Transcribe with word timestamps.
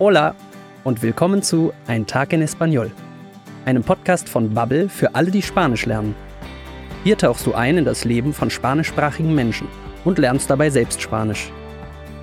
Hola 0.00 0.34
und 0.82 1.02
willkommen 1.02 1.40
zu 1.40 1.72
Ein 1.86 2.04
Tag 2.04 2.32
in 2.32 2.42
Espanol, 2.42 2.90
einem 3.64 3.84
Podcast 3.84 4.28
von 4.28 4.52
Bubble 4.52 4.88
für 4.88 5.14
alle, 5.14 5.30
die 5.30 5.40
Spanisch 5.40 5.86
lernen. 5.86 6.16
Hier 7.04 7.16
tauchst 7.16 7.46
du 7.46 7.54
ein 7.54 7.78
in 7.78 7.84
das 7.84 8.04
Leben 8.04 8.32
von 8.32 8.50
spanischsprachigen 8.50 9.32
Menschen 9.32 9.68
und 10.04 10.18
lernst 10.18 10.50
dabei 10.50 10.68
selbst 10.68 11.00
Spanisch. 11.00 11.52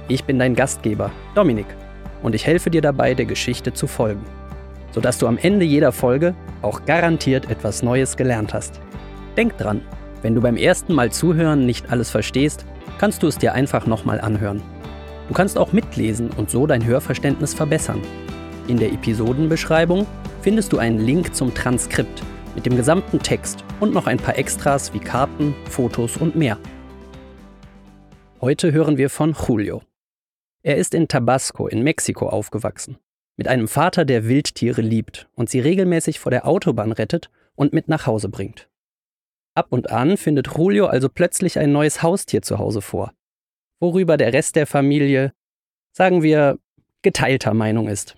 Ich 0.10 0.26
bin 0.26 0.38
dein 0.38 0.54
Gastgeber, 0.54 1.12
Dominik, 1.34 1.66
und 2.22 2.36
ich 2.36 2.46
helfe 2.46 2.70
dir 2.70 2.82
dabei, 2.82 3.14
der 3.14 3.26
Geschichte 3.26 3.72
zu 3.72 3.88
folgen, 3.88 4.26
sodass 4.92 5.18
du 5.18 5.28
am 5.28 5.38
Ende 5.38 5.64
jeder 5.64 5.94
Folge 5.94 6.36
auch 6.62 6.86
garantiert 6.86 7.50
etwas 7.50 7.84
Neues 7.84 8.18
gelernt 8.18 8.54
hast. 8.54 8.82
Denk 9.38 9.58
dran, 9.58 9.80
wenn 10.22 10.36
du 10.36 10.42
beim 10.42 10.58
ersten 10.58 10.94
Mal 10.94 11.14
zuhören 11.14 11.66
nicht 11.66 11.90
alles 11.90 12.12
verstehst, 12.12 12.66
kannst 12.98 13.24
du 13.24 13.28
es 13.28 13.38
dir 13.38 13.54
einfach 13.54 13.88
nochmal 13.88 14.20
anhören. 14.20 14.62
Du 15.32 15.38
kannst 15.38 15.58
auch 15.58 15.72
mitlesen 15.72 16.30
und 16.32 16.50
so 16.50 16.68
dein 16.68 16.86
Hörverständnis 16.86 17.54
verbessern. 17.54 18.02
In 18.68 18.76
der 18.76 18.92
Episodenbeschreibung 18.92 20.06
findest 20.42 20.74
du 20.74 20.78
einen 20.78 21.00
Link 21.00 21.34
zum 21.34 21.54
Transkript 21.54 22.22
mit 22.54 22.66
dem 22.66 22.76
gesamten 22.76 23.18
Text 23.18 23.64
und 23.80 23.94
noch 23.94 24.08
ein 24.08 24.18
paar 24.18 24.38
Extras 24.38 24.94
wie 24.94 25.00
Karten, 25.00 25.56
Fotos 25.70 26.18
und 26.18 26.36
mehr. 26.36 26.58
Heute 28.42 28.74
hören 28.74 28.98
wir 28.98 29.10
von 29.10 29.34
Julio. 29.48 29.84
Er 30.64 30.76
ist 30.76 30.94
in 30.94 31.08
Tabasco 31.08 31.66
in 31.66 31.82
Mexiko 31.82 32.28
aufgewachsen, 32.28 32.98
mit 33.38 33.48
einem 33.48 33.70
Vater, 33.70 34.04
der 34.04 34.28
Wildtiere 34.28 34.82
liebt 34.82 35.30
und 35.36 35.50
sie 35.50 35.62
regelmäßig 35.62 36.20
vor 36.20 36.32
der 36.32 36.46
Autobahn 36.46 36.92
rettet 36.92 37.30
und 37.56 37.72
mit 37.72 37.88
nach 37.88 38.06
Hause 38.06 38.28
bringt. 38.28 38.68
Ab 39.56 39.68
und 39.70 39.92
an 39.92 40.18
findet 40.18 40.50
Julio 40.58 40.88
also 40.88 41.08
plötzlich 41.08 41.58
ein 41.58 41.72
neues 41.72 42.04
Haustier 42.04 42.42
zu 42.42 42.60
Hause 42.60 42.82
vor, 42.82 43.14
worüber 43.82 44.16
der 44.16 44.32
Rest 44.32 44.56
der 44.56 44.68
Familie, 44.68 45.34
sagen 45.92 46.24
wir, 46.24 46.60
geteilter 47.02 47.54
Meinung 47.54 47.90
ist. 47.90 48.16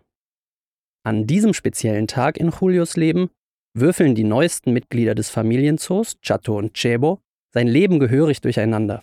An 1.04 1.26
diesem 1.26 1.54
speziellen 1.54 2.08
Tag 2.08 2.38
in 2.38 2.52
Julios 2.52 2.96
Leben 2.96 3.30
würfeln 3.74 4.14
die 4.14 4.24
neuesten 4.24 4.74
Mitglieder 4.74 5.16
des 5.16 5.30
Familienzoos, 5.30 6.18
Chato 6.22 6.58
und 6.58 6.76
Chebo, 6.76 7.22
sein 7.52 7.68
Leben 7.68 8.00
gehörig 8.00 8.42
durcheinander. 8.42 9.02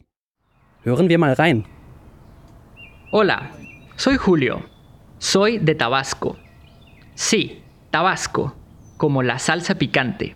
Hören 0.83 1.09
wir 1.09 1.19
mal 1.19 1.33
rein. 1.33 1.65
Hola, 3.13 3.51
soy 3.97 4.17
Julio. 4.17 4.63
Soy 5.19 5.59
de 5.59 5.75
Tabasco. 5.75 6.37
Sí, 7.15 7.63
Tabasco, 7.91 8.55
como 8.97 9.23
la 9.23 9.39
salsa 9.39 9.75
picante. 9.75 10.35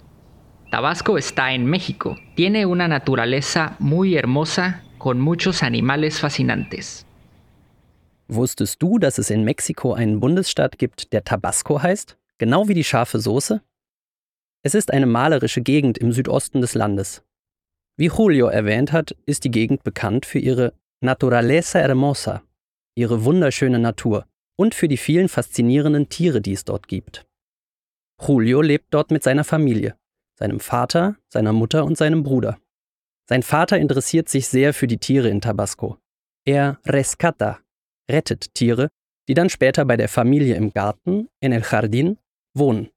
Tabasco 0.71 1.17
está 1.17 1.53
en 1.53 1.65
México. 1.65 2.17
Tiene 2.35 2.67
una 2.67 2.89
naturaleza 2.89 3.77
muy 3.79 4.17
hermosa 4.17 4.84
con 5.05 5.21
muchos 5.21 5.63
animales 5.63 6.19
fascinantes. 6.19 7.05
Wusstest 8.27 8.81
du, 8.81 8.99
dass 8.99 9.19
es 9.19 9.29
in 9.29 9.45
Mexiko 9.45 9.93
einen 9.93 10.19
Bundesstaat 10.19 10.79
gibt, 10.79 11.13
der 11.13 11.25
Tabasco 11.25 11.83
heißt? 11.83 12.17
Genau 12.39 12.69
wie 12.69 12.73
die 12.73 12.85
scharfe 12.85 13.19
Soße? 13.19 13.61
Es 14.63 14.75
ist 14.75 14.91
eine 14.91 15.05
malerische 15.05 15.61
Gegend 15.61 15.99
im 15.99 16.11
Südosten 16.13 16.63
des 16.63 16.73
Landes. 16.73 17.23
Wie 17.99 18.07
Julio 18.07 18.47
erwähnt 18.47 18.93
hat, 18.93 19.15
ist 19.27 19.45
die 19.45 19.51
Gegend 19.51 19.85
bekannt 19.85 20.25
für 20.25 20.39
ihre 20.39 20.73
Naturaleza 21.03 21.81
hermosa, 21.81 22.43
ihre 22.95 23.27
wunderschöne 23.27 23.79
Natur 23.79 24.25
und 24.57 24.75
für 24.75 24.89
die 24.89 24.97
vielen 24.97 25.29
faszinierenden 25.29 26.09
Tiere, 26.09 26.41
die 26.41 26.55
es 26.55 26.65
dort 26.65 26.89
gibt. 26.89 27.27
Julio 28.27 28.63
lebt 28.63 28.87
dort 28.89 29.11
mit 29.11 29.23
seiner 29.23 29.45
Familie 29.45 29.99
seinem 30.39 30.61
Vater, 30.61 31.17
seiner 31.29 31.53
Mutter 31.53 31.85
und 31.85 31.97
seinem 31.97 32.23
Bruder. 32.23 32.59
Sein 33.29 33.43
Vater 33.43 33.79
interessiert 33.79 34.29
sich 34.29 34.49
sehr 34.49 34.75
für 34.75 34.87
die 34.87 34.99
Tiere 34.99 35.29
in 35.29 35.41
Tabasco. 35.41 35.99
Er 36.47 36.79
rescata, 36.85 37.61
rettet 38.11 38.53
Tiere, 38.55 38.91
die 39.29 39.35
dann 39.35 39.49
später 39.49 39.85
bei 39.87 39.97
der 39.97 40.09
Familie 40.09 40.57
im 40.57 40.73
Garten, 40.73 41.29
en 41.41 41.53
el 41.53 41.63
Jardín, 41.63 42.19
wohnen. 42.55 42.91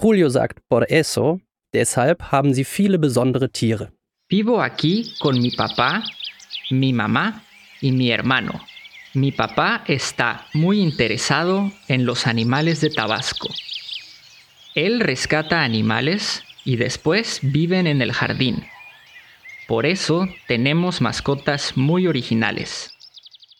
Julio 0.00 0.28
sagt 0.28 0.58
por 0.68 0.90
eso, 0.90 1.40
deshalb 1.72 2.32
haben 2.32 2.52
sie 2.54 2.64
viele 2.64 2.98
besondere 2.98 3.50
Tiere. 3.50 3.92
Vivo 4.28 4.60
aquí 4.60 5.14
con 5.20 5.40
mi 5.40 5.50
papá, 5.50 6.02
mi 6.70 6.92
mamá 6.92 7.44
y 7.80 7.92
mi 7.92 8.10
hermano. 8.10 8.60
Mi 9.14 9.30
papá 9.30 9.84
está 9.86 10.46
muy 10.54 10.80
interesado 10.80 11.70
en 11.86 12.06
los 12.06 12.26
animales 12.26 12.80
de 12.80 12.90
Tabasco. 12.90 13.48
Él 14.74 15.00
rescata 15.00 15.62
animales 15.62 16.42
y 16.64 16.76
después 16.76 17.40
viven 17.42 17.86
en 17.86 18.00
el 18.00 18.12
jardín. 18.12 18.64
Por 19.72 19.86
eso 19.86 20.28
tenemos 20.46 21.00
mascotas 21.00 21.78
muy 21.78 22.06
originales. 22.06 22.90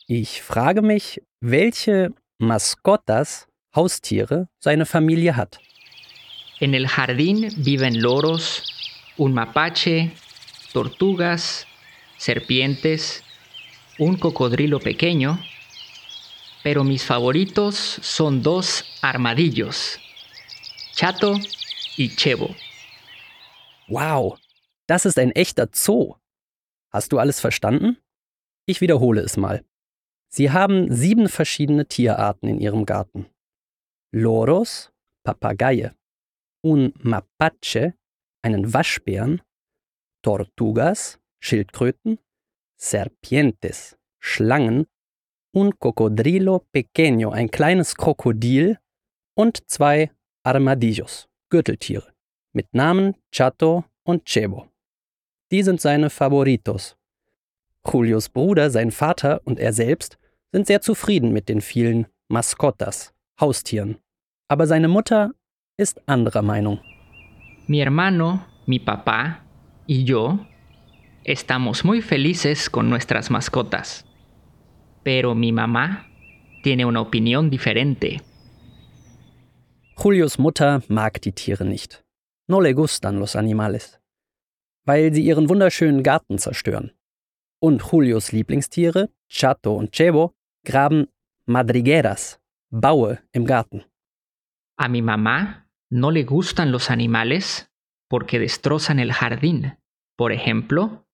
Ich 0.07 0.43
frage 0.43 0.83
mich, 0.83 1.19
welche 1.41 2.11
Maskotas, 2.37 3.47
Haustiere, 3.71 4.45
seine 4.59 4.85
Familie 4.85 5.31
hat. 5.35 5.57
En 6.59 6.75
el 6.75 6.87
jardín 6.87 7.49
viven 7.57 8.03
loros, 8.03 8.61
un 9.17 9.33
mapache, 9.33 10.11
tortugas, 10.71 11.65
serpientes, 12.17 13.23
un 13.97 14.15
cocodrilo 14.15 14.79
pequeño, 14.79 15.39
pero 16.61 16.83
mis 16.83 17.03
favoritos 17.03 17.75
son 17.75 18.43
dos 18.43 18.85
armadillos 19.01 19.99
Chato 20.93 21.39
y 21.97 22.15
Chebo. 22.15 22.55
Wow, 23.87 24.37
das 24.87 25.05
ist 25.05 25.17
ein 25.17 25.31
echter 25.31 25.69
Zoo. 25.73 26.15
Hast 26.91 27.11
du 27.11 27.19
alles 27.19 27.39
verstanden? 27.39 27.97
Ich 28.65 28.81
wiederhole 28.81 29.21
es 29.21 29.37
mal. 29.37 29.63
Sie 30.29 30.51
haben 30.51 30.91
sieben 30.91 31.29
verschiedene 31.29 31.87
Tierarten 31.87 32.47
in 32.47 32.59
ihrem 32.59 32.85
Garten. 32.85 33.27
Loros, 34.11 34.91
Papageie, 35.23 35.95
un 36.63 36.93
Mapache, 36.99 37.93
einen 38.41 38.73
Waschbären, 38.73 39.41
Tortugas, 40.23 41.19
Schildkröten, 41.39 42.19
Serpientes, 42.79 43.97
Schlangen, 44.19 44.87
un 45.55 45.77
Cocodrilo 45.77 46.65
pequeño, 46.73 47.31
ein 47.31 47.49
kleines 47.51 47.95
Krokodil 47.95 48.79
und 49.35 49.69
zwei 49.69 50.11
Armadillos, 50.43 51.27
Gürteltiere, 51.49 52.13
mit 52.53 52.73
Namen 52.73 53.15
Chato 53.31 53.85
und 54.03 54.25
Chebo. 54.25 54.72
Die 55.51 55.63
sind 55.63 55.81
seine 55.81 56.09
Favoritos. 56.09 56.95
Julios 57.85 58.29
Bruder, 58.29 58.69
sein 58.69 58.91
Vater 58.91 59.41
und 59.43 59.59
er 59.59 59.73
selbst 59.73 60.17
sind 60.51 60.67
sehr 60.67 60.81
zufrieden 60.81 61.33
mit 61.33 61.49
den 61.49 61.61
vielen 61.61 62.07
Mascotas, 62.29 63.13
Haustieren. 63.39 63.97
Aber 64.47 64.67
seine 64.67 64.87
Mutter 64.87 65.31
ist 65.77 66.01
anderer 66.07 66.41
Meinung. 66.41 66.79
Mi 67.67 67.79
hermano, 67.79 68.45
mi 68.67 68.79
papá 68.79 69.43
y 69.87 70.03
yo 70.05 70.39
estamos 71.23 71.83
muy 71.83 72.01
felices 72.01 72.69
con 72.69 72.89
nuestras 72.89 73.29
mascotas. 73.29 74.05
Pero 75.03 75.35
mi 75.35 75.51
mamá 75.51 76.05
tiene 76.63 76.85
una 76.85 77.01
opinión 77.01 77.49
diferente. 77.49 78.21
Julios 79.95 80.39
Mutter 80.39 80.81
mag 80.87 81.19
die 81.21 81.31
Tiere 81.31 81.65
nicht. 81.65 82.03
No 82.47 82.61
le 82.61 82.73
gustan 82.73 83.19
los 83.19 83.35
animales. 83.35 83.99
Weil 84.85 85.13
sie 85.13 85.23
ihren 85.23 85.49
wunderschönen 85.49 86.03
Garten 86.03 86.37
zerstören. 86.37 86.91
Und 87.61 87.81
Julios 87.81 88.31
Lieblingstiere, 88.31 89.09
Chato 89.29 89.75
und 89.75 89.93
Chebo, 89.93 90.33
graben 90.65 91.07
Madrigueras, 91.45 92.39
Baue 92.69 93.19
im 93.31 93.45
Garten. 93.45 93.83
A 94.77 94.89
mi 94.89 95.01
mamá 95.01 95.69
no 95.89 96.11
le 96.11 96.23
gustan 96.23 96.71
los 96.71 96.89
animales 96.89 97.69
porque 98.09 98.39
destrozan 98.39 98.99
el 98.99 99.13
jardín. 99.13 99.77
Por 100.17 100.31
ejemplo, 100.31 101.07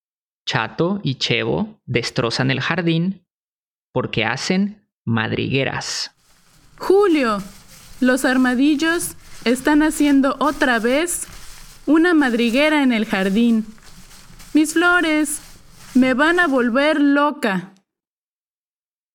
Chato 0.45 0.99
y 1.03 1.15
Chebo 1.15 1.79
destrozan 1.85 2.49
el 2.49 2.61
jardín 2.61 3.25
porque 3.93 4.25
hacen 4.25 4.87
madrigueras. 5.05 6.11
Julio, 6.77 7.39
los 7.99 8.25
armadillos 8.25 9.15
están 9.45 9.83
haciendo 9.83 10.37
otra 10.39 10.79
vez 10.79 11.27
una 11.89 12.13
madriguera 12.13 12.83
en 12.83 12.91
el 12.91 13.05
jardín. 13.05 13.65
Mis 14.53 14.73
flores 14.73 15.41
me 15.95 16.13
van 16.13 16.39
a 16.39 16.47
volver 16.47 17.01
loca. 17.01 17.73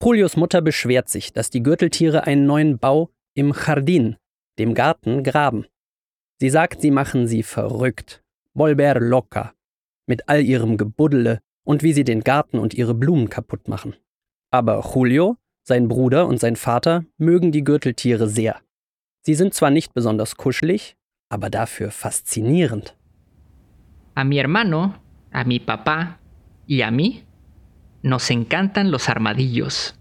Julios 0.03 0.37
Mutter 0.37 0.61
beschwert 0.61 1.09
sich, 1.09 1.33
dass 1.33 1.51
die 1.51 1.63
Gürteltiere 1.63 2.27
einen 2.27 2.47
neuen 2.47 2.79
Bau 2.79 3.11
im 3.35 3.55
Jardin, 3.55 4.17
dem 4.59 4.75
Garten, 4.75 5.23
graben. 5.23 5.67
Sie 6.41 6.51
sagt, 6.51 6.81
sie 6.81 6.91
machen 6.91 7.29
sie 7.29 7.45
verrückt. 7.45 8.25
Volver 8.55 8.99
loca. 8.99 9.55
Mit 10.07 10.29
all 10.29 10.43
ihrem 10.43 10.77
Gebuddele 10.77 11.41
und 11.65 11.85
wie 11.85 11.93
sie 11.93 12.05
den 12.05 12.23
Garten 12.23 12.59
und 12.59 12.75
ihre 12.75 12.95
Blumen 12.95 13.31
kaputt 13.31 13.69
machen. 13.69 13.95
Aber 14.51 14.85
Julio, 14.93 15.37
sein 15.63 15.87
Bruder 15.87 16.27
und 16.27 16.41
sein 16.41 16.57
Vater 16.57 17.05
mögen 17.19 17.53
die 17.53 17.63
Gürteltiere 17.63 18.29
sehr. 18.29 18.61
Sie 19.23 19.35
sind 19.35 19.55
zwar 19.55 19.71
nicht 19.71 19.95
besonders 19.95 20.37
kuschelig, 20.37 20.97
aber 21.35 21.51
dafür 21.51 21.91
faszinierend. 21.91 22.97
A 24.15 24.23
mi 24.25 24.39
hermano, 24.39 24.95
a 25.33 25.45
mi 25.45 25.59
papá 25.59 26.21
y 26.67 26.83
a 26.83 26.91
mí 26.91 27.25
nos 28.03 28.31
encantan 28.31 28.91
los 28.93 29.09
armadillos. 29.09 29.97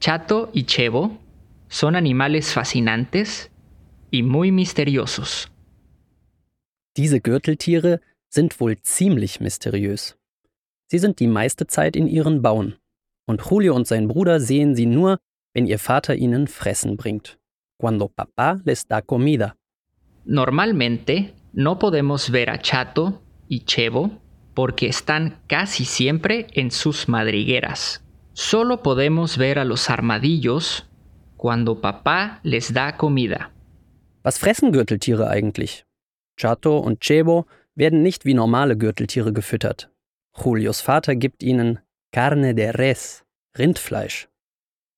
Chato 0.00 0.50
y 0.54 0.64
Chebo 0.64 1.18
son 1.68 1.96
animales 1.96 2.52
fascinantes 2.52 3.50
y 4.10 4.22
muy 4.22 4.50
misteriosos. 4.50 5.50
Diese 6.96 7.20
Gürteltiere 7.20 8.00
sind 8.30 8.58
wohl 8.58 8.80
ziemlich 8.80 9.40
mysteriös. 9.40 10.16
Sie 10.90 10.98
sind 10.98 11.20
die 11.20 11.26
meiste 11.26 11.66
Zeit 11.66 11.94
in 11.94 12.06
ihren 12.06 12.40
Bauen. 12.40 12.76
Und 13.26 13.42
Julio 13.50 13.74
und 13.74 13.86
sein 13.86 14.08
Bruder 14.08 14.40
sehen 14.40 14.74
sie 14.74 14.86
nur, 14.86 15.18
wenn 15.52 15.66
ihr 15.66 15.78
Vater 15.78 16.14
ihnen 16.16 16.46
Fressen 16.46 16.96
bringt. 16.96 17.38
Cuando 17.78 18.08
papá 18.08 18.60
les 18.64 18.86
da 18.86 19.02
comida. 19.02 19.57
Normalmente 20.28 21.32
no 21.54 21.78
podemos 21.78 22.28
ver 22.30 22.50
a 22.50 22.58
Chato 22.58 23.22
y 23.48 23.64
Chevo 23.64 24.20
porque 24.52 24.86
están 24.86 25.38
casi 25.46 25.86
siempre 25.86 26.48
en 26.52 26.70
sus 26.70 27.08
madrigueras. 27.08 28.04
Solo 28.34 28.82
podemos 28.82 29.38
ver 29.38 29.58
a 29.58 29.64
los 29.64 29.88
armadillos 29.88 30.86
cuando 31.38 31.80
papá 31.80 32.40
les 32.42 32.74
da 32.74 32.98
comida. 32.98 33.52
Was 34.22 34.38
fressen 34.38 34.70
Gürteltiere 34.70 35.30
eigentlich? 35.30 35.86
Chato 36.36 36.76
und 36.76 37.00
Chebo 37.00 37.46
werden 37.74 38.02
nicht 38.02 38.26
wie 38.26 38.34
normale 38.34 38.76
Gürteltiere 38.76 39.32
gefüttert. 39.32 39.90
Julios 40.36 40.82
Vater 40.82 41.16
gibt 41.16 41.42
ihnen 41.42 41.80
Carne 42.12 42.54
de 42.54 42.72
res, 42.72 43.24
Rindfleisch. 43.56 44.28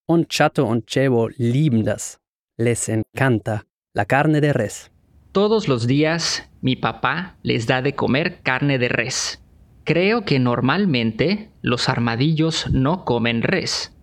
Und 0.09 0.29
Chato 0.29 0.65
und 0.65 0.89
Chebo 0.89 1.29
lieben 1.37 1.85
das. 1.85 2.19
Les 2.59 2.89
encanta 2.89 3.63
la 3.95 4.05
carne 4.05 4.41
de 4.41 4.53
res. 4.53 4.90
Todos 5.33 5.69
los 5.69 5.87
días 5.87 6.51
mi 6.61 6.75
papá 6.75 7.37
les 7.45 7.69
da 7.69 7.83
de 7.83 7.95
comer 7.95 8.41
carne 8.43 8.79
de 8.79 8.89
res. 8.89 9.41
Creo 9.85 10.25
que 10.25 10.41
normalmente 10.41 11.51
los 11.63 11.89
armadillos 11.89 12.69
no 12.73 13.05
comen 13.05 13.43
res, 13.43 13.97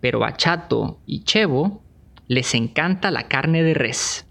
pero 0.00 0.24
a 0.24 0.36
Chato 0.36 0.98
y 1.06 1.22
Chevo 1.22 1.84
les 2.26 2.54
encanta 2.54 3.12
la 3.12 3.28
carne 3.28 3.62
de 3.62 3.74
res. 3.74 4.26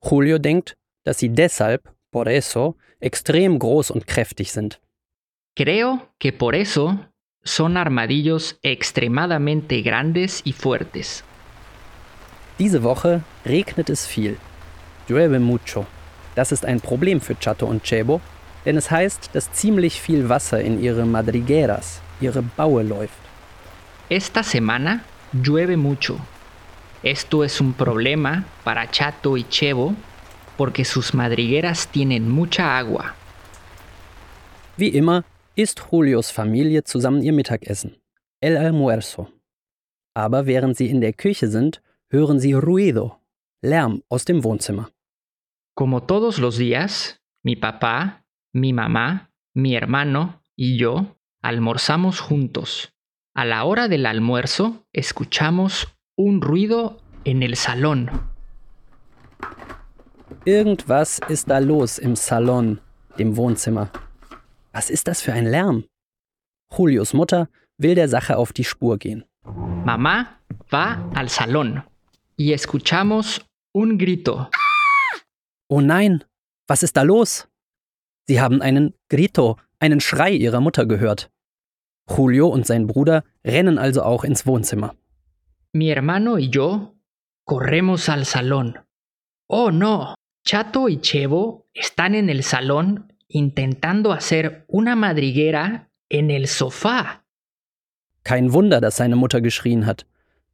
Julio 0.00 0.38
denkt, 0.38 0.74
dass 1.02 1.16
sie 1.16 1.30
deshalb, 1.30 1.80
por 2.10 2.28
eso, 2.28 2.76
extrem 3.00 3.58
groß 3.58 3.90
und 3.90 4.04
kräftig 4.06 4.50
sind. 4.50 4.80
Creo 5.56 6.10
que 6.18 6.30
por 6.32 6.54
eso 6.54 7.08
son 7.42 7.78
armadillos 7.78 8.58
extremadamente 8.62 9.80
grandes 9.80 10.42
y 10.44 10.52
fuertes. 10.52 11.24
Diese 12.58 12.82
Woche 12.82 13.22
regnet 13.46 13.88
es 13.88 14.06
viel. 14.06 14.36
Llueve 15.08 15.38
mucho. 15.38 15.86
Das 16.34 16.52
ist 16.52 16.64
ein 16.64 16.80
Problem 16.80 17.20
für 17.20 17.34
Chato 17.34 17.66
und 17.66 17.84
Chebo, 17.84 18.20
denn 18.64 18.76
es 18.76 18.90
heißt, 18.90 19.30
dass 19.34 19.52
ziemlich 19.52 20.00
viel 20.00 20.28
Wasser 20.28 20.60
in 20.60 20.82
ihre 20.82 21.04
Madrigueras, 21.04 22.00
ihre 22.20 22.42
Baue 22.42 22.82
läuft. 22.82 23.18
Esta 24.08 24.42
semana 24.42 25.00
llueve 25.32 25.76
mucho. 25.76 26.18
Esto 27.02 27.44
es 27.44 27.60
un 27.60 27.74
problema 27.74 28.44
para 28.64 28.90
Chato 28.90 29.36
y 29.36 29.44
Chevo 29.48 29.94
porque 30.56 30.84
sus 30.84 31.12
madrigueras 31.12 31.88
tienen 31.88 32.30
mucha 32.30 32.78
agua. 32.78 33.14
Wie 34.76 34.88
immer 34.88 35.24
isst 35.54 35.80
Julios 35.90 36.30
Familie 36.30 36.84
zusammen 36.84 37.22
ihr 37.22 37.32
Mittagessen, 37.32 37.96
el 38.40 38.56
almuerzo. 38.56 39.28
Aber 40.14 40.46
während 40.46 40.76
sie 40.76 40.88
in 40.88 41.00
der 41.00 41.12
Küche 41.12 41.48
sind, 41.48 41.82
hören 42.08 42.40
sie 42.40 42.54
ruido, 42.54 43.16
Lärm 43.62 44.02
aus 44.08 44.24
dem 44.24 44.44
Wohnzimmer. 44.44 44.90
Como 45.74 46.04
todos 46.04 46.38
los 46.38 46.56
días, 46.56 47.20
mi 47.42 47.56
papá, 47.56 48.24
mi 48.52 48.72
mamá, 48.72 49.32
mi 49.54 49.74
hermano 49.74 50.40
y 50.54 50.78
yo 50.78 51.16
almorzamos 51.42 52.20
juntos. 52.20 52.94
A 53.34 53.44
la 53.44 53.64
hora 53.64 53.88
del 53.88 54.06
almuerzo 54.06 54.86
escuchamos 54.92 55.88
un 56.16 56.40
ruido 56.40 57.02
en 57.24 57.42
el 57.42 57.56
salón. 57.56 58.08
Irgendwas 60.44 61.20
ist 61.28 61.48
da 61.48 61.58
los 61.58 61.98
im 61.98 62.14
Salon, 62.14 62.80
dem 63.18 63.36
Wohnzimmer. 63.36 63.90
Was 64.72 64.90
ist 64.90 65.08
das 65.08 65.22
für 65.22 65.32
ein 65.32 65.46
Lärm? 65.46 65.86
Julios 66.70 67.14
Mutter 67.14 67.48
will 67.78 67.96
der 67.96 68.08
Sache 68.08 68.36
auf 68.36 68.52
die 68.52 68.64
Spur 68.64 68.96
gehen. 68.98 69.24
Mamá 69.84 70.38
va 70.70 71.10
al 71.14 71.28
salón 71.30 71.82
y 72.36 72.52
escuchamos 72.52 73.44
un 73.72 73.98
grito. 73.98 74.50
Oh 75.68 75.80
nein, 75.80 76.24
was 76.66 76.82
ist 76.82 76.96
da 76.96 77.02
los? 77.02 77.48
Sie 78.26 78.40
haben 78.40 78.62
einen 78.62 78.94
Grito, 79.08 79.56
einen 79.78 80.00
Schrei 80.00 80.30
ihrer 80.32 80.60
Mutter 80.60 80.86
gehört. 80.86 81.30
Julio 82.08 82.48
und 82.48 82.66
sein 82.66 82.86
Bruder 82.86 83.22
rennen 83.44 83.78
also 83.78 84.02
auch 84.02 84.24
ins 84.24 84.46
Wohnzimmer. 84.46 84.94
Mi 85.72 85.88
hermano 85.88 86.38
y 86.38 86.50
yo 86.50 86.94
corremos 87.44 88.08
al 88.08 88.24
salón. 88.24 88.78
Oh 89.48 89.70
no, 89.70 90.14
Chato 90.46 90.88
y 90.88 91.00
Chevo 91.00 91.66
están 91.74 92.14
en 92.14 92.28
el 92.28 92.42
salón 92.42 93.12
intentando 93.28 94.12
hacer 94.12 94.64
una 94.68 94.94
madriguera 94.94 95.90
en 96.08 96.30
el 96.30 96.46
sofá. 96.46 97.24
Kein 98.22 98.52
Wunder, 98.52 98.80
dass 98.80 98.96
seine 98.96 99.16
Mutter 99.16 99.40
geschrien 99.40 99.84
hat. 99.86 100.06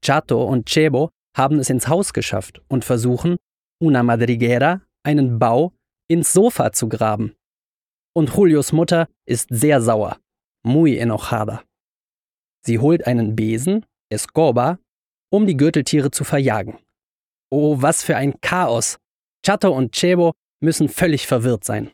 Chato 0.03 0.43
und 0.43 0.67
Chebo 0.67 1.11
haben 1.37 1.59
es 1.59 1.71
ins 1.71 1.89
Haus 1.89 2.13
geschafft 2.13 2.63
und 2.69 2.85
versuchen, 2.85 3.37
una 3.79 4.03
madriguera, 4.03 4.81
einen 5.03 5.39
Bau, 5.39 5.73
ins 6.09 6.33
Sofa 6.33 6.73
zu 6.73 6.89
graben. 6.89 7.35
Und 8.15 8.35
Julios 8.35 8.73
Mutter 8.73 9.09
ist 9.27 9.49
sehr 9.51 9.81
sauer, 9.81 10.19
muy 10.65 10.99
enojada. 10.99 11.63
Sie 12.67 12.79
holt 12.79 13.07
einen 13.07 13.37
Besen, 13.37 13.87
Escoba, 14.11 14.79
um 15.31 15.47
die 15.47 15.57
Gürteltiere 15.57 16.11
zu 16.11 16.25
verjagen. 16.25 16.79
Oh, 17.51 17.81
was 17.81 18.03
für 18.03 18.17
ein 18.17 18.41
Chaos! 18.41 18.99
Chato 19.45 19.71
und 19.71 19.93
Chebo 19.93 20.33
müssen 20.61 20.89
völlig 20.89 21.27
verwirrt 21.27 21.65
sein. 21.65 21.91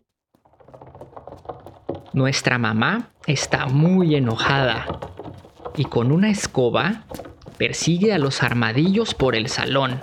Nuestra 2.12 2.58
mamá 2.58 3.11
está 3.26 3.67
muy 3.67 4.14
enojada 4.14 4.87
y 5.76 5.85
con 5.85 6.11
una 6.11 6.31
escoba 6.31 7.05
persigue 7.58 8.12
a 8.12 8.19
los 8.19 8.43
armadillos 8.43 9.14
por 9.14 9.35
el 9.35 9.49
salón. 9.49 10.00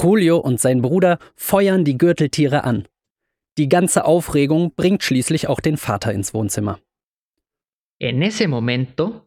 Julio 0.00 0.38
und 0.38 0.60
sein 0.60 0.82
Bruder 0.82 1.18
feuern 1.34 1.84
die 1.84 1.98
Gürteltiere 1.98 2.64
an. 2.64 2.86
Die 3.56 3.68
ganze 3.68 4.04
Aufregung 4.04 4.72
bringt 4.74 5.02
schließlich 5.02 5.48
auch 5.48 5.60
den 5.60 5.76
Vater 5.76 6.12
ins 6.12 6.32
Wohnzimmer. 6.32 6.78
En 8.00 8.22
ese 8.22 8.46
momento, 8.46 9.26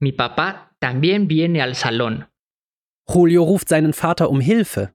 mi 0.00 0.10
papá 0.12 0.72
también 0.80 1.28
viene 1.28 1.62
al 1.62 1.74
salón. 1.74 2.26
Julio 3.08 3.44
ruft 3.44 3.68
seinen 3.68 3.92
Vater 3.92 4.28
um 4.28 4.40
Hilfe, 4.40 4.92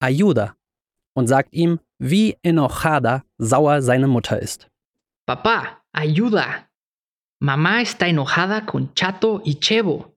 Ayuda, 0.00 0.56
und 1.14 1.26
sagt 1.28 1.52
ihm, 1.52 1.78
wie 1.98 2.36
enojada 2.42 3.24
sauer 3.38 3.82
seine 3.82 4.08
Mutter 4.08 4.40
ist. 4.40 4.68
Papá, 5.26 5.84
ayuda. 5.92 6.68
Mamá 7.40 7.82
está 7.82 8.08
enojada 8.08 8.66
con 8.66 8.94
Chato 8.94 9.40
y 9.44 9.60
Chevo. 9.60 10.14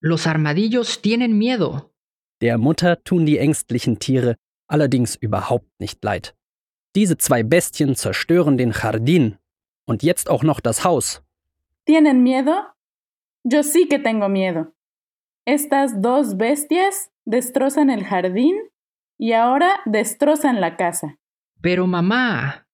Los 0.00 0.26
armadillos 0.26 1.00
tienen 1.02 1.38
miedo. 1.38 1.92
Der 2.40 2.58
Mutter 2.58 3.02
tun 3.04 3.26
die 3.26 3.38
ängstlichen 3.38 3.98
Tiere 3.98 4.36
allerdings 4.68 5.16
überhaupt 5.16 5.68
nicht 5.78 6.02
leid. 6.04 6.34
Diese 6.94 7.16
zwei 7.16 7.42
Bestien 7.42 7.94
zerstören 7.94 8.56
den 8.56 8.72
Jardin 8.72 9.36
und 9.86 10.02
jetzt 10.02 10.28
auch 10.28 10.42
noch 10.42 10.60
das 10.60 10.84
Haus. 10.84 11.22
¿Tienen 11.86 12.22
miedo? 12.22 12.52
Yo 13.44 13.62
sí 13.62 13.86
que 13.88 13.98
tengo 13.98 14.28
miedo. 14.28 14.72
Estas 15.44 16.00
dos 16.00 16.36
bestias 16.36 17.10
destrozan 17.24 17.90
el 17.90 18.04
jardín 18.04 18.56
y 19.18 19.32
ahora 19.32 19.68
destrozan 19.84 20.60
la 20.60 20.76
casa. 20.76 21.14
Pero 21.62 21.86
mamá, 21.86 22.66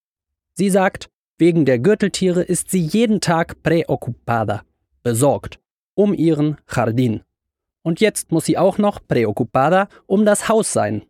Sie 0.54 0.70
sagt, 0.70 1.08
wegen 1.38 1.64
der 1.64 1.78
Gürteltiere 1.78 2.42
ist 2.42 2.70
sie 2.70 2.80
jeden 2.80 3.20
Tag 3.20 3.62
preocupada, 3.62 4.62
besorgt, 5.02 5.58
um 5.94 6.14
ihren 6.14 6.58
Jardin. 6.68 7.22
Und 7.82 8.00
jetzt 8.00 8.30
muss 8.30 8.44
sie 8.44 8.56
auch 8.56 8.78
noch 8.78 9.00
preocupada 9.06 9.88
um 10.06 10.24
das 10.24 10.48
Haus 10.48 10.72
sein. 10.72 11.02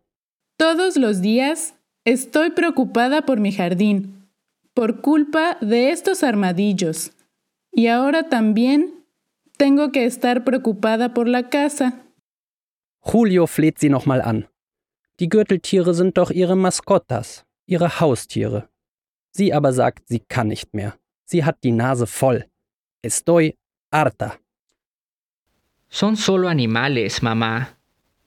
Todos 0.59 0.97
los 0.97 1.21
días 1.21 1.75
estoy 2.05 2.50
preocupada 2.50 3.23
por 3.23 3.38
mi 3.38 3.52
jardín, 3.52 4.29
por 4.75 5.00
culpa 5.02 5.57
de 5.61 5.91
estos 5.91 6.23
armadillos. 6.23 7.12
Y 7.71 7.88
ahora 7.88 8.29
también 8.29 9.05
tengo 9.57 9.93
que 9.93 10.05
estar 10.05 10.45
preocupada 10.45 11.14
por 11.14 11.29
la 11.29 11.49
casa. 11.49 11.95
Julio 13.00 13.47
fleht 13.47 13.79
sie 13.79 13.88
nochmal 13.88 14.21
an. 14.21 14.49
Die 15.19 15.29
Gürteltiere 15.29 15.95
sind 15.95 16.17
doch 16.17 16.31
ihre 16.31 16.57
Maskotas, 16.57 17.45
ihre 17.67 18.00
Haustiere. 18.00 18.69
Sie 19.33 19.52
aber 19.52 19.73
sagt, 19.73 20.09
sie 20.09 20.21
kann 20.21 20.49
nicht 20.49 20.75
mehr. 20.75 20.97
Sie 21.25 21.45
hat 21.45 21.64
die 21.64 21.73
Nase 21.73 22.07
voll. 22.07 22.47
Estoy 23.02 23.57
harta. 23.93 24.38
Son 25.92 26.16
solo 26.16 26.49
animales, 26.49 27.22
mamá. 27.22 27.78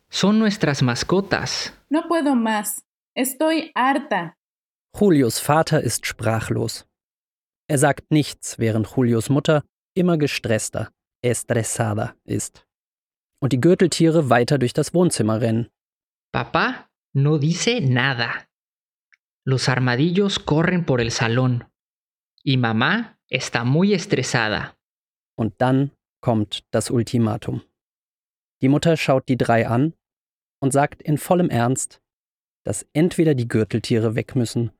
Son 0.10 0.38
nuestras 0.38 0.84
mascotas. 0.84 1.74
No 1.90 2.08
puedo 2.08 2.36
más. 2.36 2.86
Estoy 3.16 3.72
harta. 3.74 4.38
Julios 4.94 5.42
Vater 5.42 5.84
ist 5.84 6.06
sprachlos. 6.06 6.86
Er 7.68 7.80
sagt 7.80 8.12
nichts, 8.12 8.60
während 8.60 8.88
Julios 8.96 9.30
Mutter 9.30 9.66
immer 9.96 10.18
gestresster, 10.18 10.92
estresada 11.24 12.16
ist. 12.24 12.68
Und 13.42 13.52
die 13.52 13.60
Gürteltiere 13.60 14.30
weiter 14.30 14.60
durch 14.60 14.74
das 14.74 14.94
Wohnzimmer 14.94 15.42
rennen. 15.42 15.70
Papá 16.32 16.92
no 17.14 17.40
dice 17.40 17.82
nada. 17.82 18.48
Los 19.44 19.70
armadillos 19.70 20.38
corren 20.38 20.86
por 20.86 21.02
el 21.02 21.10
salón. 21.10 21.66
Y 22.44 22.58
mamá 22.58 23.20
está 23.28 23.64
muy 23.64 23.94
estresada. 23.94 24.78
Und 25.36 25.56
dann 25.58 25.95
kommt 26.26 26.64
das 26.72 26.90
Ultimatum. 26.90 27.62
Die 28.64 28.68
Mutter 28.68 28.98
schaut 28.98 29.30
die 29.30 29.38
drei 29.38 29.68
an 29.68 29.94
und 30.60 30.72
sagt 30.72 31.04
in 31.04 31.20
vollem 31.20 31.52
Ernst, 31.52 32.02
dass 32.64 32.88
entweder 32.94 33.36
die 33.36 33.48
Gürteltiere 33.48 34.16
weg 34.16 34.36
müssen 34.36 34.72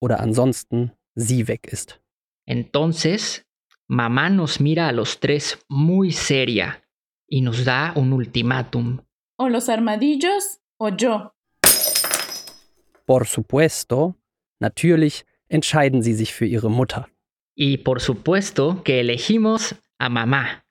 oder 0.00 0.20
ansonsten 0.20 0.92
sie 1.14 1.46
weg 1.46 1.68
ist. 1.70 2.00
Entonces, 2.46 3.44
mamá 3.86 4.30
nos 4.30 4.60
mira 4.60 4.88
a 4.88 4.92
los 4.92 5.20
tres 5.20 5.58
muy 5.68 6.10
seria 6.10 6.82
y 7.28 7.42
nos 7.42 7.66
da 7.66 7.92
un 7.94 8.14
ultimátum. 8.14 9.02
O 9.36 9.50
los 9.50 9.68
armadillos 9.68 10.58
o 10.78 10.88
yo. 10.88 11.32
Por 13.04 13.26
supuesto, 13.26 14.14
natürlich 14.58 15.26
entscheiden 15.48 16.02
sie 16.02 16.14
sich 16.14 16.32
für 16.32 16.46
ihre 16.46 16.70
Mutter. 16.70 17.08
Y 17.54 17.76
por 17.76 18.00
supuesto 18.00 18.82
que 18.84 19.00
elegimos 19.00 19.74
a 19.98 20.08
mamá. 20.08 20.63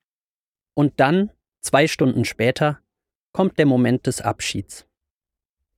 Und 0.74 1.00
dann, 1.00 1.30
zwei 1.60 1.86
Stunden 1.86 2.24
später, 2.24 2.80
kommt 3.32 3.58
der 3.58 3.66
Moment 3.66 4.06
des 4.06 4.20
Abschieds. 4.20 4.86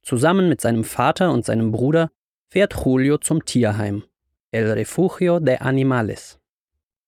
Zusammen 0.03 0.49
mit 0.49 0.61
seinem 0.61 0.85
Vater 0.85 1.33
und 1.33 1.45
seinem 1.45 1.73
Bruder 1.73 2.11
fährt 2.49 2.75
Julio 2.85 3.19
zum 3.19 3.45
Tierheim, 3.45 4.05
El 4.51 4.71
Refugio 4.71 5.41
de 5.41 5.59
Animales, 5.59 6.39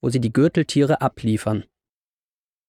wo 0.01 0.11
sie 0.11 0.21
die 0.21 0.33
Gürteltiere 0.33 1.01
abliefern. 1.01 1.65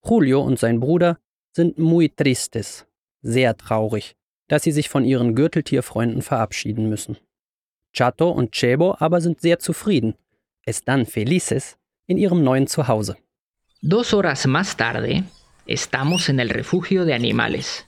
Julio 0.05 0.41
und 0.41 0.59
sein 0.59 0.79
Bruder 0.79 1.19
sind 1.51 1.77
muy 1.77 2.09
tristes, 2.09 2.85
sehr 3.21 3.57
traurig, 3.57 4.15
dass 4.47 4.63
sie 4.63 4.71
sich 4.71 4.89
von 4.89 5.03
ihren 5.03 5.35
Gürteltierfreunden 5.35 6.21
verabschieden 6.21 6.89
müssen. 6.89 7.17
Chato 7.91 8.29
und 8.29 8.51
Chebo 8.51 8.95
aber 8.99 9.21
sind 9.21 9.41
sehr 9.41 9.59
zufrieden, 9.59 10.15
están 10.65 11.05
felices, 11.05 11.77
in 12.05 12.17
ihrem 12.17 12.43
neuen 12.43 12.67
Zuhause. 12.67 13.17
Dos 13.81 14.13
horas 14.13 14.45
más 14.45 14.75
tarde, 14.75 15.23
estamos 15.65 16.27
en 16.27 16.41
el 16.41 16.49
refugio 16.49 17.05
de 17.05 17.13
animales. 17.13 17.85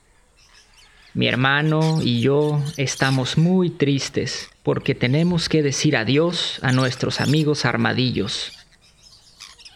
Mi 1.13 1.27
hermano 1.27 1.99
y 2.01 2.21
yo 2.21 2.63
estamos 2.77 3.37
muy 3.37 3.69
tristes 3.69 4.49
porque 4.63 4.95
tenemos 4.95 5.49
que 5.49 5.61
decir 5.61 5.97
adiós 5.97 6.59
a 6.61 6.71
nuestros 6.71 7.19
amigos 7.19 7.65
armadillos. 7.65 8.53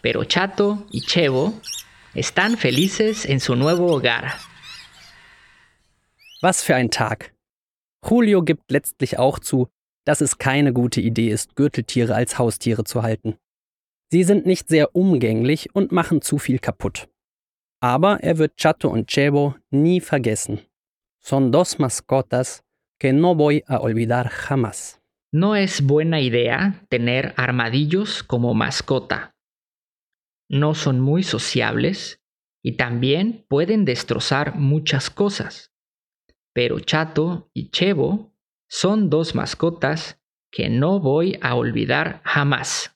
Pero 0.00 0.24
Chato 0.24 0.86
y 0.90 1.02
Chevo 1.02 1.52
están 2.14 2.56
felices 2.56 3.26
en 3.26 3.38
su 3.38 3.54
nuevo 3.54 3.92
hogar. 3.94 4.38
Was 6.40 6.62
für 6.62 6.76
ein 6.76 6.88
Tag. 6.88 7.34
Julio 8.00 8.42
gibt 8.42 8.70
letztlich 8.70 9.18
auch 9.18 9.38
zu, 9.38 9.68
dass 10.06 10.22
es 10.22 10.38
keine 10.38 10.72
gute 10.72 11.02
Idee 11.02 11.28
ist, 11.28 11.56
Gürteltiere 11.56 12.14
als 12.14 12.38
Haustiere 12.38 12.84
zu 12.84 13.02
halten. 13.02 13.36
Sie 14.10 14.22
sind 14.22 14.46
nicht 14.46 14.68
sehr 14.68 14.94
umgänglich 14.94 15.74
und 15.74 15.92
machen 15.92 16.22
zu 16.22 16.38
viel 16.38 16.58
kaputt. 16.58 17.08
Aber 17.80 18.22
er 18.22 18.38
wird 18.38 18.56
Chato 18.56 18.88
und 18.88 19.08
Chebo 19.08 19.54
nie 19.70 20.00
vergessen. 20.00 20.60
Son 21.20 21.50
dos 21.50 21.78
mascotas 21.78 22.62
que 22.98 23.12
no 23.12 23.34
voy 23.34 23.64
a 23.66 23.80
olvidar 23.80 24.30
jamás. 24.30 25.00
No 25.32 25.54
es 25.54 25.82
buena 25.82 26.20
idea 26.20 26.86
tener 26.88 27.34
armadillos 27.36 28.22
como 28.22 28.54
mascota. 28.54 29.34
No 30.48 30.74
son 30.74 31.00
muy 31.00 31.24
sociables 31.24 32.20
y 32.62 32.76
también 32.76 33.44
pueden 33.48 33.84
destrozar 33.84 34.54
muchas 34.54 35.10
cosas. 35.10 35.72
Pero 36.54 36.80
Chato 36.80 37.50
y 37.52 37.70
Chebo 37.70 38.32
son 38.68 39.10
dos 39.10 39.34
mascotas 39.34 40.20
que 40.50 40.70
no 40.70 41.00
voy 41.00 41.38
a 41.42 41.56
olvidar 41.56 42.22
jamás. 42.24 42.95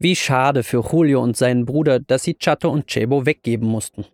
Wie 0.00 0.14
schade 0.14 0.62
für 0.62 0.84
Julio 0.92 1.20
und 1.20 1.36
seinen 1.36 1.66
Bruder, 1.66 1.98
dass 1.98 2.22
sie 2.22 2.34
Chato 2.34 2.70
und 2.70 2.86
Chebo 2.86 3.26
weggeben 3.26 3.68
mussten. 3.68 4.04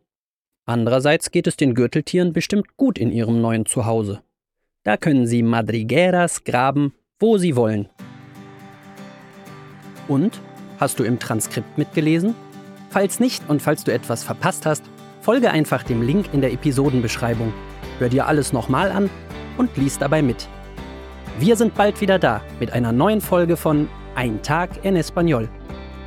Andererseits 0.64 1.30
geht 1.30 1.46
es 1.46 1.58
den 1.58 1.74
Gürteltieren 1.74 2.32
bestimmt 2.32 2.78
gut 2.78 2.98
in 2.98 3.12
ihrem 3.12 3.42
neuen 3.42 3.66
Zuhause. 3.66 4.22
Da 4.82 4.96
können 4.96 5.26
sie 5.26 5.42
Madrigueras 5.42 6.44
graben, 6.44 6.94
wo 7.18 7.36
sie 7.36 7.54
wollen. 7.54 7.90
Und? 10.08 10.40
Hast 10.80 10.98
du 10.98 11.04
im 11.04 11.18
Transkript 11.18 11.76
mitgelesen? 11.76 12.34
Falls 12.88 13.20
nicht 13.20 13.42
und 13.50 13.60
falls 13.60 13.84
du 13.84 13.92
etwas 13.92 14.24
verpasst 14.24 14.64
hast, 14.64 14.84
folge 15.20 15.50
einfach 15.50 15.82
dem 15.82 16.00
Link 16.00 16.32
in 16.32 16.40
der 16.40 16.52
Episodenbeschreibung. 16.52 17.52
Hör 17.98 18.08
dir 18.08 18.26
alles 18.26 18.54
nochmal 18.54 18.90
an 18.90 19.10
und 19.58 19.76
lies 19.76 19.98
dabei 19.98 20.22
mit. 20.22 20.48
Wir 21.38 21.56
sind 21.56 21.74
bald 21.74 22.00
wieder 22.00 22.18
da 22.18 22.40
mit 22.58 22.72
einer 22.72 22.92
neuen 22.92 23.20
Folge 23.20 23.58
von 23.58 23.86
Ein 24.14 24.40
Tag 24.42 24.82
en 24.82 24.96
Español. 24.96 25.46